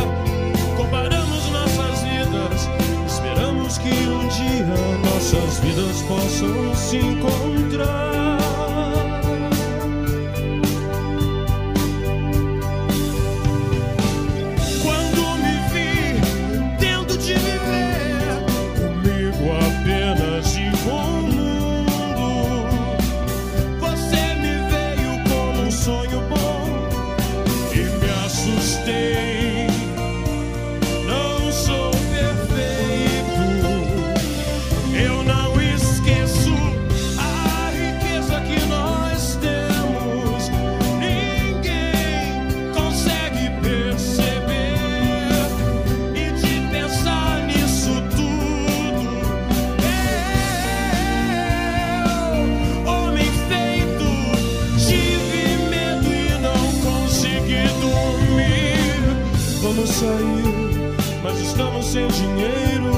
Comparamos 0.74 1.50
nossas 1.50 2.03
vidas, 2.03 2.68
esperamos 3.07 3.76
que 3.76 3.90
um 3.90 4.26
dia 4.28 4.74
nossas 5.05 5.59
vidas 5.61 6.03
possam 6.03 6.74
se 6.74 6.96
encontrar. 6.96 7.41
Sem 61.93 62.09
dinheiro. 62.09 62.90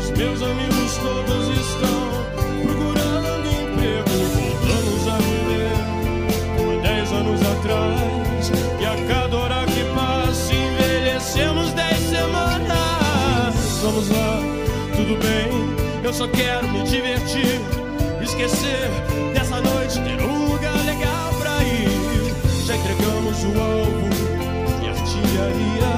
Os 0.00 0.10
meus 0.16 0.40
amigos 0.42 0.96
todos 0.96 1.48
estão 1.48 2.00
procurando 2.62 3.46
emprego. 3.46 4.08
Voltamos 4.32 5.08
a 5.08 5.18
viver 5.18 5.72
há 6.56 6.82
dez 6.82 7.12
anos 7.12 7.40
atrás. 7.42 8.50
E 8.80 8.86
a 8.86 8.96
cada 9.06 9.36
hora 9.36 9.66
que 9.66 9.84
passa, 9.94 10.54
envelhecemos 10.54 11.72
dez 11.74 11.98
semanas. 11.98 13.54
Vamos 13.82 14.08
lá, 14.08 14.40
tudo 14.96 15.18
bem. 15.20 16.02
Eu 16.02 16.12
só 16.14 16.26
quero 16.28 16.66
me 16.68 16.84
divertir, 16.84 17.60
esquecer 18.22 18.88
dessa 19.34 19.60
noite, 19.60 20.00
ter 20.00 20.24
um 20.24 20.52
lugar 20.52 20.82
legal 20.86 21.34
pra 21.38 21.62
ir. 21.64 22.34
Já 22.64 22.76
entregamos 22.76 23.44
o 23.44 23.60
alvo 23.60 24.08
e 24.82 24.88
artilharia. 24.88 25.91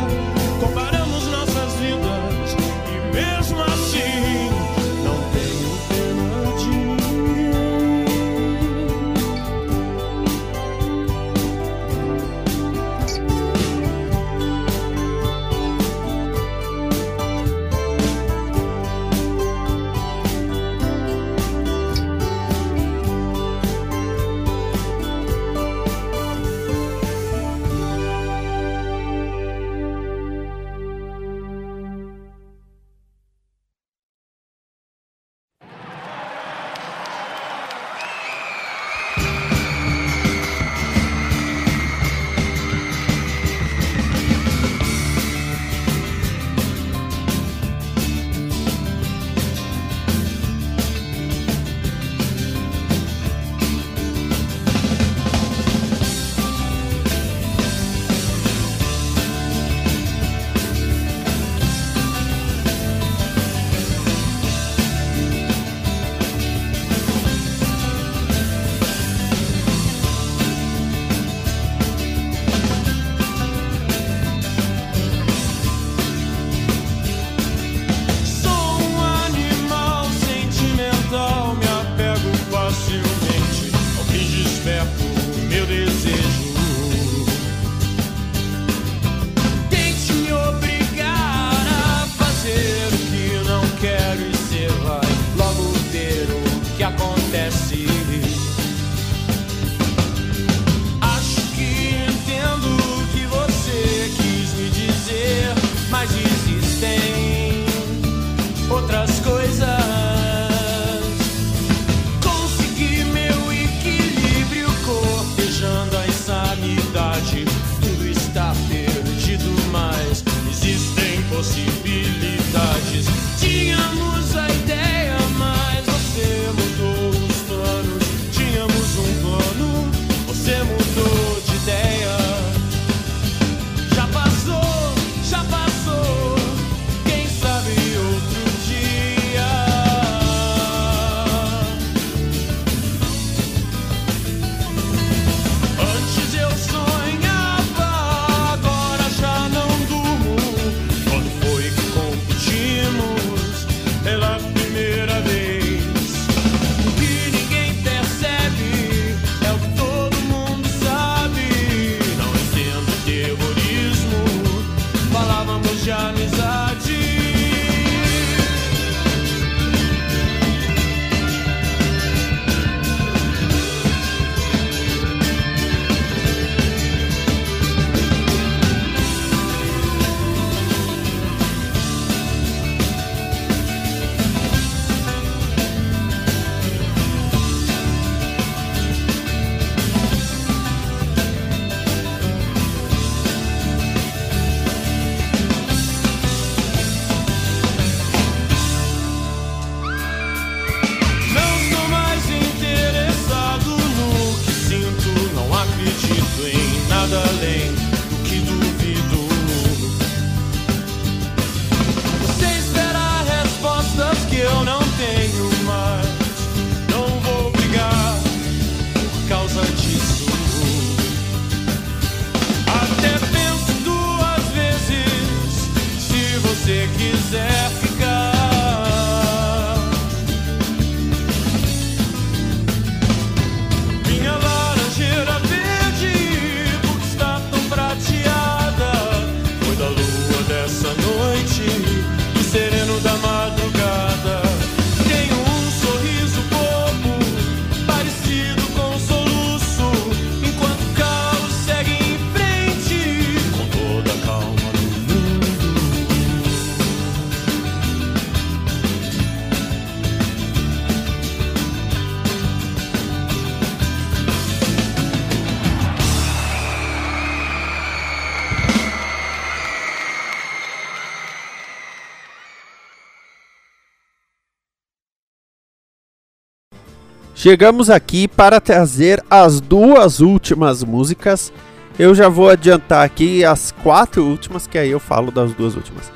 Chegamos 277.45 277.90
aqui 277.90 278.26
para 278.26 278.59
trazer 278.59 279.22
as 279.28 279.61
duas 279.61 280.20
últimas 280.20 280.82
músicas. 280.82 281.53
Eu 281.99 282.14
já 282.14 282.26
vou 282.26 282.49
adiantar 282.49 283.05
aqui 283.05 283.45
as 283.45 283.70
quatro 283.70 284.24
últimas, 284.24 284.66
que 284.66 284.78
aí 284.78 284.90
eu 284.90 284.99
falo 284.99 285.30
das 285.30 285.53
duas 285.53 285.76
últimas. 285.76 286.11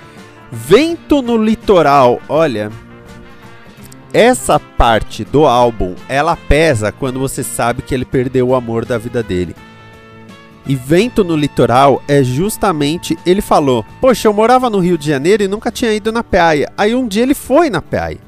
Vento 0.50 1.20
no 1.20 1.36
Litoral, 1.36 2.18
olha. 2.30 2.72
Essa 4.10 4.58
parte 4.58 5.22
do 5.22 5.44
álbum, 5.44 5.94
ela 6.08 6.34
pesa 6.34 6.90
quando 6.90 7.20
você 7.20 7.42
sabe 7.42 7.82
que 7.82 7.94
ele 7.94 8.06
perdeu 8.06 8.48
o 8.48 8.54
amor 8.54 8.86
da 8.86 8.96
vida 8.96 9.22
dele. 9.22 9.54
E 10.66 10.74
Vento 10.74 11.22
no 11.22 11.36
Litoral 11.36 12.02
é 12.08 12.24
justamente, 12.24 13.18
ele 13.26 13.42
falou: 13.42 13.84
"Poxa, 14.00 14.28
eu 14.28 14.32
morava 14.32 14.70
no 14.70 14.78
Rio 14.78 14.96
de 14.96 15.06
Janeiro 15.06 15.42
e 15.42 15.48
nunca 15.48 15.70
tinha 15.70 15.92
ido 15.92 16.10
na 16.10 16.24
praia". 16.24 16.72
Aí 16.74 16.94
um 16.94 17.06
dia 17.06 17.22
ele 17.22 17.34
foi 17.34 17.68
na 17.68 17.82
praia. 17.82 18.27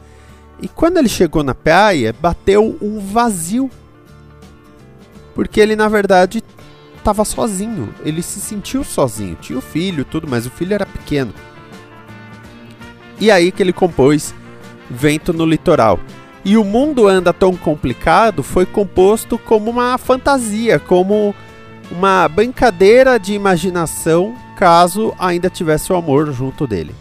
E 0.62 0.68
quando 0.68 0.98
ele 0.98 1.08
chegou 1.08 1.42
na 1.42 1.54
praia, 1.54 2.14
bateu 2.20 2.76
um 2.80 3.00
vazio. 3.00 3.70
Porque 5.34 5.60
ele, 5.60 5.74
na 5.74 5.88
verdade, 5.88 6.42
estava 6.98 7.24
sozinho. 7.24 7.94
Ele 8.04 8.22
se 8.22 8.40
sentiu 8.40 8.84
sozinho. 8.84 9.36
Tinha 9.40 9.58
o 9.58 9.62
filho, 9.62 10.04
tudo, 10.04 10.28
mas 10.28 10.46
o 10.46 10.50
filho 10.50 10.74
era 10.74 10.84
pequeno. 10.84 11.32
E 13.18 13.30
aí 13.30 13.50
que 13.50 13.62
ele 13.62 13.72
compôs 13.72 14.34
Vento 14.90 15.32
no 15.32 15.46
Litoral. 15.46 15.98
E 16.44 16.56
o 16.56 16.64
mundo 16.64 17.06
anda 17.06 17.32
tão 17.32 17.54
complicado 17.54 18.42
foi 18.42 18.64
composto 18.64 19.38
como 19.38 19.70
uma 19.70 19.96
fantasia, 19.98 20.78
como 20.78 21.34
uma 21.90 22.26
brincadeira 22.28 23.18
de 23.18 23.34
imaginação, 23.34 24.34
caso 24.56 25.14
ainda 25.18 25.50
tivesse 25.50 25.92
o 25.92 25.96
amor 25.96 26.32
junto 26.32 26.66
dele. 26.66 26.94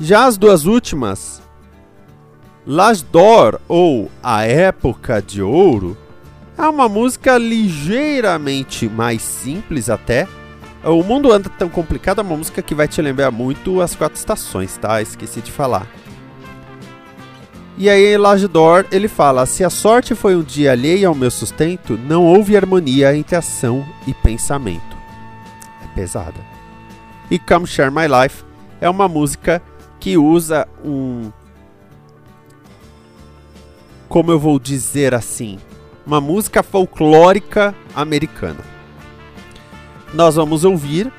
Já 0.00 0.24
as 0.24 0.38
duas 0.38 0.64
últimas, 0.64 1.42
L'Âge 2.66 3.04
d'Or 3.04 3.60
ou 3.68 4.10
A 4.22 4.46
Época 4.46 5.20
de 5.20 5.42
Ouro, 5.42 5.94
é 6.56 6.62
uma 6.62 6.88
música 6.88 7.36
ligeiramente 7.36 8.88
mais 8.88 9.20
simples 9.20 9.90
até. 9.90 10.26
O 10.82 11.02
Mundo 11.02 11.30
Anda 11.30 11.50
Tão 11.50 11.68
Complicado 11.68 12.20
é 12.20 12.24
uma 12.24 12.36
música 12.36 12.62
que 12.62 12.74
vai 12.74 12.88
te 12.88 13.02
lembrar 13.02 13.30
muito 13.30 13.82
as 13.82 13.94
quatro 13.94 14.18
estações, 14.18 14.74
tá? 14.78 15.02
Esqueci 15.02 15.42
de 15.42 15.52
falar. 15.52 15.86
E 17.76 17.90
aí 17.90 18.14
em 18.14 18.16
L'Âge 18.16 18.48
d'Or 18.48 18.86
ele 18.90 19.06
fala, 19.06 19.44
se 19.44 19.62
a 19.62 19.68
sorte 19.68 20.14
foi 20.14 20.34
um 20.34 20.42
dia 20.42 20.72
alheia 20.72 21.08
ao 21.08 21.14
meu 21.14 21.30
sustento, 21.30 21.98
não 21.98 22.24
houve 22.24 22.56
harmonia 22.56 23.14
entre 23.14 23.36
ação 23.36 23.86
e 24.06 24.14
pensamento. 24.14 24.96
É 25.84 25.94
pesada. 25.94 26.40
E 27.30 27.38
Come 27.38 27.66
Share 27.66 27.90
My 27.90 28.06
Life 28.06 28.44
é 28.80 28.88
uma 28.88 29.06
música 29.06 29.62
que 30.00 30.16
usa 30.16 30.66
um. 30.82 31.30
Como 34.08 34.32
eu 34.32 34.40
vou 34.40 34.58
dizer 34.58 35.14
assim? 35.14 35.58
Uma 36.04 36.20
música 36.20 36.62
folclórica 36.62 37.74
americana. 37.94 38.58
Nós 40.12 40.34
vamos 40.34 40.64
ouvir 40.64 41.12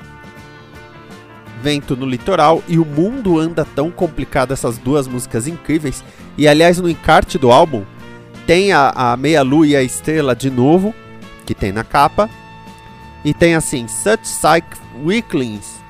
Vento 1.62 1.96
no 1.96 2.04
Litoral 2.04 2.62
e 2.68 2.78
O 2.78 2.84
Mundo 2.84 3.38
Anda 3.38 3.64
Tão 3.64 3.90
Complicado, 3.90 4.52
essas 4.52 4.76
duas 4.76 5.06
músicas 5.06 5.46
incríveis. 5.46 6.04
E 6.36 6.48
aliás, 6.48 6.78
no 6.78 6.90
encarte 6.90 7.38
do 7.38 7.50
álbum 7.50 7.84
tem 8.46 8.72
a, 8.72 8.90
a 8.90 9.16
Meia 9.16 9.42
Lua 9.42 9.66
e 9.66 9.76
a 9.76 9.82
Estrela 9.82 10.34
de 10.34 10.50
novo, 10.50 10.92
que 11.46 11.54
tem 11.54 11.70
na 11.70 11.84
capa. 11.84 12.28
E 13.24 13.32
tem 13.32 13.54
assim: 13.54 13.86
Such 13.86 14.22
Psych 14.22 14.66
Weaklings 15.04 15.80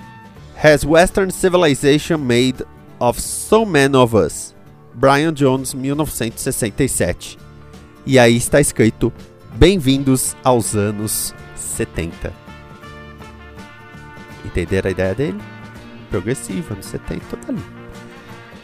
has 0.63 0.85
Western 0.85 1.33
civilization 1.33 2.19
made 2.19 2.63
of 3.03 3.21
so 3.21 3.67
many 3.67 3.97
of 3.97 4.15
us. 4.15 4.55
Brian 4.95 5.35
Jones, 5.35 5.75
1967. 5.75 7.37
E 8.07 8.19
aí 8.19 8.37
está 8.37 8.61
escrito: 8.61 9.13
Bem-vindos 9.55 10.37
aos 10.45 10.77
anos 10.77 11.35
70. 11.57 12.33
Entenderam 14.45 14.89
a 14.89 14.93
ideia 14.93 15.15
dele? 15.15 15.41
Progressivo, 16.11 16.75
anos 16.75 16.87
70, 16.87 17.37
tá 17.37 17.49
ali. 17.49 17.63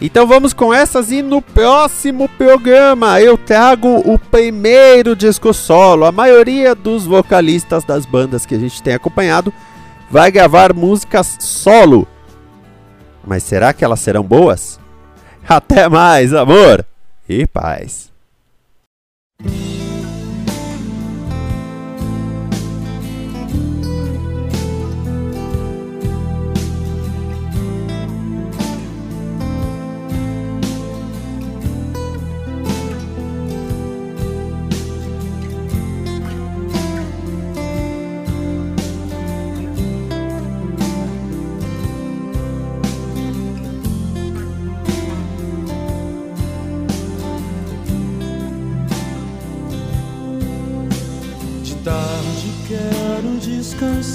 Então 0.01 0.28
vamos 0.28 0.53
com 0.53 0.72
essas 0.72 1.11
e 1.11 1.22
no 1.22 1.43
próximo 1.43 2.28
programa 2.28 3.20
eu 3.20 3.36
trago 3.36 3.89
o 4.05 4.16
primeiro 4.16 5.16
disco 5.16 5.53
solo. 5.53 6.05
A 6.05 6.12
maioria 6.12 6.72
dos 6.72 7.05
vocalistas 7.05 7.82
das 7.82 8.07
bandas 8.07 8.47
que 8.47 8.55
a 8.55 8.59
gente 8.59 8.80
tem 8.80 8.95
acompanhado 8.95 9.53
vai 10.09 10.30
gravar 10.30 10.72
músicas 10.72 11.36
solo. 11.41 12.07
Mas 13.26 13.42
será 13.42 13.72
que 13.72 13.84
elas 13.84 14.00
serão 14.00 14.22
boas? 14.22 14.78
Até 15.48 15.88
mais, 15.88 16.34
amor 16.34 16.84
e 17.28 17.46
paz. 17.46 18.07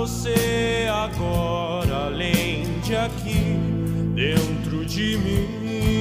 você 0.00 0.88
agora, 0.90 2.06
além 2.06 2.64
de 2.80 2.96
aqui, 2.96 3.54
dentro 4.14 4.86
de 4.86 5.18
mim? 5.18 5.99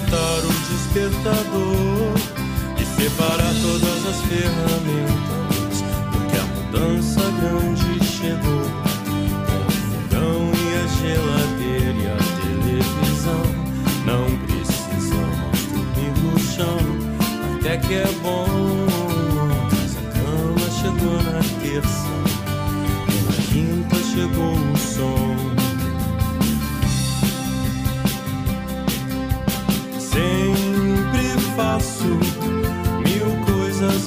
Consertar 0.00 0.40
o 0.44 0.52
despertador 0.68 2.14
e 2.78 2.84
separar 2.84 3.54
todas 3.60 4.06
as 4.06 4.20
ferramentas, 4.22 5.84
porque 6.12 6.36
a 6.36 6.44
mudança 6.54 7.20
grande 7.40 8.04
chegou. 8.04 8.64
Com 9.46 9.60
o 9.66 9.70
fogão 9.70 10.40
e 10.54 10.74
a 10.74 10.86
geladeira 10.96 11.98
e 11.98 12.06
a 12.08 12.16
televisão, 12.40 13.44
não 14.06 14.24
precisamos 14.46 15.58
dormir 15.66 16.12
no 16.22 16.38
chão, 16.38 16.80
até 17.58 17.76
que 17.76 17.94
é 17.94 18.10
bom. 18.22 18.46
Mas 19.70 19.92
a 19.96 20.02
cama 20.12 20.66
chegou 20.70 21.18
na 21.22 21.40
terça, 21.62 22.10
e 23.08 23.16
na 23.26 23.36
quinta 23.52 23.96
chegou 24.14 24.59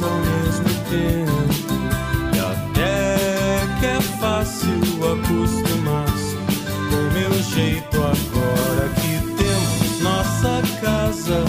ao 0.02 0.18
mesmo 0.18 0.70
tempo. 0.89 1.74
E 2.34 2.39
até 2.39 3.66
que 3.80 3.86
é 3.86 4.02
fácil 4.20 4.80
acostumar-se 5.12 6.36
com 6.89 7.02
meu 7.14 7.34
jeito 7.44 7.98
agora 7.98 8.89
que 8.96 9.14
temos 9.36 10.02
nossa 10.02 10.62
casa. 10.82 11.44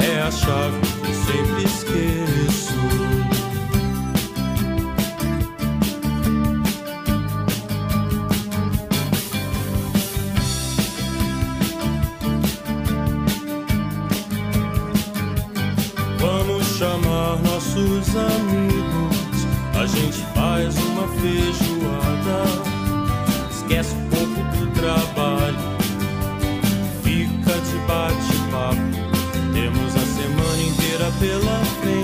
É 0.00 0.22
a 0.22 0.30
chave 0.30 0.83
pillow 31.20 32.03